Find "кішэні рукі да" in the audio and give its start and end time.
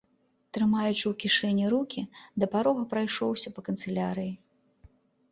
1.23-2.49